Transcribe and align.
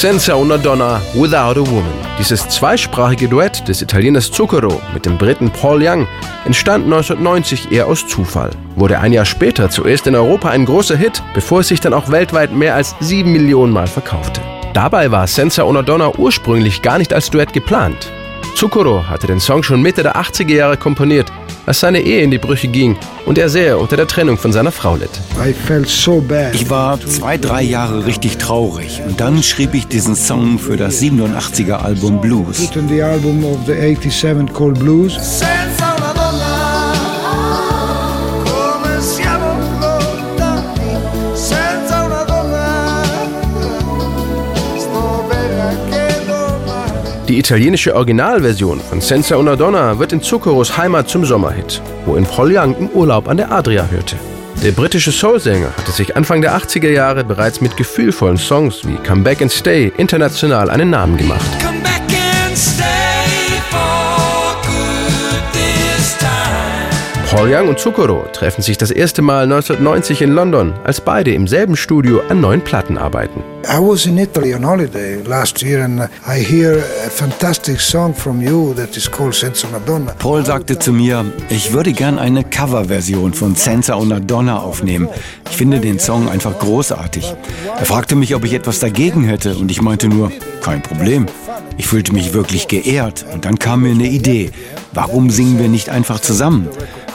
Senza 0.00 0.34
una 0.34 0.56
donna 0.56 0.98
without 1.12 1.60
a 1.60 1.70
woman. 1.70 1.92
Dieses 2.18 2.48
zweisprachige 2.48 3.28
Duett 3.28 3.68
des 3.68 3.82
Italieners 3.82 4.32
Zucchero 4.32 4.80
mit 4.94 5.04
dem 5.04 5.18
Briten 5.18 5.50
Paul 5.50 5.82
Young 5.82 6.08
entstand 6.46 6.86
1990 6.86 7.70
eher 7.70 7.86
aus 7.86 8.06
Zufall. 8.06 8.48
Wurde 8.76 8.98
ein 8.98 9.12
Jahr 9.12 9.26
später 9.26 9.68
zuerst 9.68 10.06
in 10.06 10.14
Europa 10.14 10.48
ein 10.48 10.64
großer 10.64 10.96
Hit, 10.96 11.22
bevor 11.34 11.60
es 11.60 11.68
sich 11.68 11.80
dann 11.80 11.92
auch 11.92 12.10
weltweit 12.10 12.50
mehr 12.50 12.76
als 12.76 12.96
sieben 13.00 13.32
Millionen 13.32 13.74
Mal 13.74 13.88
verkaufte. 13.88 14.40
Dabei 14.72 15.10
war 15.10 15.26
Senza 15.26 15.64
una 15.64 15.82
donna 15.82 16.10
ursprünglich 16.16 16.80
gar 16.80 16.96
nicht 16.96 17.12
als 17.12 17.28
Duett 17.28 17.52
geplant. 17.52 18.10
Zucchero 18.54 19.06
hatte 19.06 19.26
den 19.26 19.38
Song 19.38 19.62
schon 19.62 19.82
Mitte 19.82 20.02
der 20.02 20.16
80er 20.16 20.54
Jahre 20.54 20.78
komponiert 20.78 21.30
als 21.70 21.78
seine 21.78 22.00
Ehe 22.00 22.22
in 22.22 22.32
die 22.32 22.38
Brüche 22.38 22.66
ging 22.66 22.96
und 23.26 23.38
er 23.38 23.48
sehr 23.48 23.78
unter 23.78 23.96
der 23.96 24.08
Trennung 24.08 24.36
von 24.36 24.50
seiner 24.52 24.72
Frau 24.72 24.96
litt. 24.96 25.20
Ich 26.52 26.68
war 26.68 26.98
zwei, 27.00 27.38
drei 27.38 27.62
Jahre 27.62 28.06
richtig 28.06 28.38
traurig 28.38 29.00
und 29.06 29.20
dann 29.20 29.40
schrieb 29.44 29.74
ich 29.74 29.86
diesen 29.86 30.16
Song 30.16 30.58
für 30.58 30.76
das 30.76 31.00
87er 31.00 31.74
Album 31.74 32.20
Blues. 32.20 32.58
Die 47.30 47.38
italienische 47.38 47.94
Originalversion 47.94 48.80
von 48.80 49.00
Senza 49.00 49.36
una 49.36 49.54
donna 49.54 50.00
wird 50.00 50.12
in 50.12 50.20
Zuccheros 50.20 50.76
Heimat 50.76 51.08
zum 51.08 51.24
Sommerhit, 51.24 51.80
wo 52.04 52.16
ihn 52.16 52.24
Paul 52.24 52.50
Young 52.52 52.76
im 52.76 52.88
Urlaub 52.88 53.28
an 53.28 53.36
der 53.36 53.52
Adria 53.52 53.86
hörte. 53.88 54.16
Der 54.64 54.72
britische 54.72 55.12
Soulsänger 55.12 55.68
hatte 55.76 55.92
sich 55.92 56.16
Anfang 56.16 56.40
der 56.40 56.58
80er 56.58 56.90
Jahre 56.90 57.22
bereits 57.22 57.60
mit 57.60 57.76
gefühlvollen 57.76 58.36
Songs 58.36 58.84
wie 58.84 58.96
Come 59.06 59.22
Back 59.22 59.42
and 59.42 59.52
Stay 59.52 59.92
international 59.96 60.70
einen 60.70 60.90
Namen 60.90 61.16
gemacht. 61.16 61.69
Paul 67.30 67.48
Young 67.48 67.68
und 67.68 67.78
Zucchero 67.78 68.24
treffen 68.32 68.60
sich 68.60 68.76
das 68.76 68.90
erste 68.90 69.22
Mal 69.22 69.44
1990 69.44 70.22
in 70.22 70.32
London, 70.32 70.74
als 70.82 71.00
beide 71.00 71.32
im 71.32 71.46
selben 71.46 71.76
Studio 71.76 72.22
an 72.28 72.40
neuen 72.40 72.60
Platten 72.60 72.98
arbeiten. 72.98 73.40
I 73.72 73.78
was 73.78 74.04
in 74.06 74.18
Italy 74.18 74.52
on 74.52 74.66
holiday 74.66 75.22
last 75.24 75.62
year 75.62 75.84
and 75.84 76.08
I 76.26 76.42
hear 76.42 76.82
a 77.06 77.08
fantastic 77.08 77.80
song 77.80 78.12
from 78.12 78.42
you 78.42 78.74
that 78.74 78.96
is 78.96 79.08
called 79.08 79.32
Senza 79.32 79.68
una 79.68 79.78
Donna. 79.78 80.12
Paul 80.18 80.44
sagte 80.44 80.76
zu 80.76 80.92
mir, 80.92 81.24
ich 81.50 81.72
würde 81.72 81.92
gern 81.92 82.18
eine 82.18 82.42
Coverversion 82.42 83.32
von 83.32 83.54
Senza 83.54 83.94
una 83.94 84.18
Donna 84.18 84.58
aufnehmen. 84.58 85.08
Ich 85.48 85.56
finde 85.56 85.78
den 85.78 86.00
Song 86.00 86.28
einfach 86.28 86.58
großartig. 86.58 87.32
Er 87.78 87.86
fragte 87.86 88.16
mich, 88.16 88.34
ob 88.34 88.44
ich 88.44 88.54
etwas 88.54 88.80
dagegen 88.80 89.22
hätte 89.22 89.54
und 89.54 89.70
ich 89.70 89.80
meinte 89.82 90.08
nur, 90.08 90.32
kein 90.62 90.82
Problem. 90.82 91.26
Ich 91.76 91.86
fühlte 91.86 92.12
mich 92.12 92.34
wirklich 92.34 92.66
geehrt 92.66 93.24
und 93.32 93.44
dann 93.44 93.58
kam 93.58 93.82
mir 93.82 93.92
eine 93.92 94.08
Idee. 94.08 94.50
Warum 94.92 95.30
singen 95.30 95.58
wir 95.60 95.68
nicht 95.68 95.88
einfach 95.88 96.18
zusammen? 96.20 96.68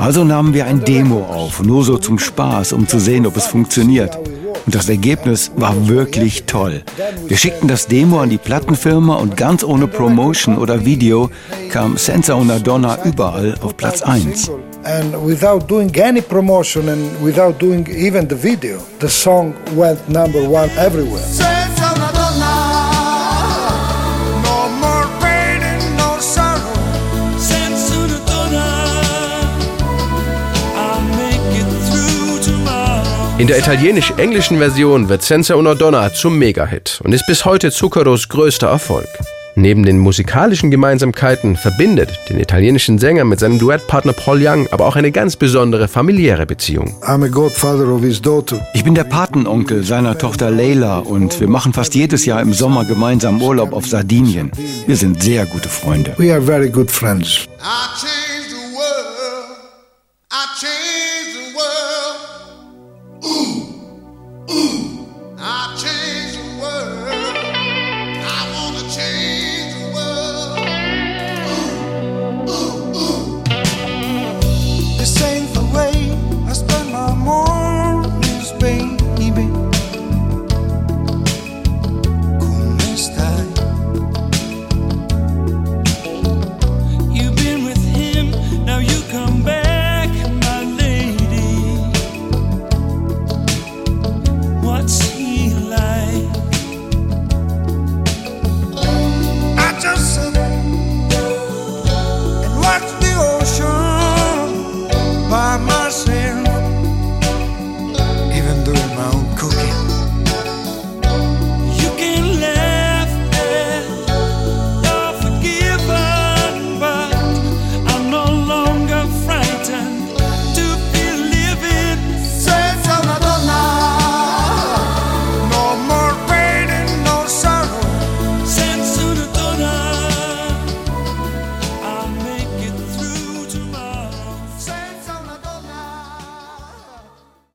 Also 0.00 0.24
nahmen 0.24 0.54
wir 0.54 0.64
ein 0.64 0.82
Demo 0.82 1.26
auf, 1.26 1.62
nur 1.62 1.84
so 1.84 1.98
zum 1.98 2.18
Spaß, 2.18 2.72
um 2.72 2.88
zu 2.88 2.98
sehen, 2.98 3.26
ob 3.26 3.36
es 3.36 3.46
funktioniert. 3.46 4.16
Und 4.64 4.74
das 4.74 4.88
Ergebnis 4.88 5.52
war 5.56 5.88
wirklich 5.88 6.44
toll. 6.44 6.82
Wir 7.26 7.36
schickten 7.36 7.68
das 7.68 7.86
Demo 7.86 8.20
an 8.20 8.30
die 8.30 8.38
Plattenfirma 8.38 9.16
und 9.16 9.36
ganz 9.36 9.62
ohne 9.62 9.86
Promotion 9.86 10.56
oder 10.56 10.86
Video 10.86 11.30
kam 11.70 11.98
Senza 11.98 12.32
una 12.34 12.58
Donna 12.58 12.98
überall 13.04 13.54
auf 13.60 13.76
Platz 13.76 14.00
1. 14.00 14.50
And 14.84 15.14
without 15.22 15.68
doing 15.68 15.94
any 16.00 16.22
promotion 16.22 16.88
and 16.88 17.02
without 17.22 17.60
doing 17.60 17.86
even 17.88 18.26
the 18.26 18.42
video, 18.42 18.78
the 19.00 19.08
song 19.08 19.52
went 19.76 20.08
number 20.08 20.40
one 20.40 20.70
everywhere. 20.78 21.59
In 33.40 33.46
der 33.46 33.56
italienisch-englischen 33.56 34.58
Version 34.58 35.08
wird 35.08 35.22
Senza 35.22 35.54
una 35.54 35.74
Donna 35.74 36.12
zum 36.12 36.38
Mega-Hit 36.38 37.00
und 37.02 37.14
ist 37.14 37.26
bis 37.26 37.46
heute 37.46 37.70
Zuccheros 37.70 38.28
größter 38.28 38.66
Erfolg. 38.66 39.08
Neben 39.54 39.82
den 39.82 39.98
musikalischen 39.98 40.70
Gemeinsamkeiten 40.70 41.56
verbindet 41.56 42.10
den 42.28 42.38
italienischen 42.38 42.98
Sänger 42.98 43.24
mit 43.24 43.40
seinem 43.40 43.58
Duettpartner 43.58 44.12
Paul 44.12 44.46
Young 44.46 44.68
aber 44.72 44.84
auch 44.84 44.94
eine 44.94 45.10
ganz 45.10 45.36
besondere 45.36 45.88
familiäre 45.88 46.44
Beziehung. 46.44 46.94
Ich 48.74 48.84
bin 48.84 48.94
der 48.94 49.04
Patenonkel 49.04 49.84
seiner 49.84 50.18
Tochter 50.18 50.50
Leila 50.50 50.98
und 50.98 51.40
wir 51.40 51.48
machen 51.48 51.72
fast 51.72 51.94
jedes 51.94 52.26
Jahr 52.26 52.42
im 52.42 52.52
Sommer 52.52 52.84
gemeinsam 52.84 53.40
Urlaub 53.40 53.72
auf 53.72 53.86
Sardinien. 53.86 54.52
Wir 54.86 54.96
sind 54.96 55.22
sehr 55.22 55.46
gute 55.46 55.70
Freunde. 55.70 56.12
We 56.18 56.30
are 56.30 56.42
very 56.42 56.68
good 56.68 56.90
friends. 56.90 57.48
I 57.58 57.88
changed 57.98 58.50
the 58.50 58.76
world. 58.76 59.56
I 60.30 60.44
changed. 60.60 60.99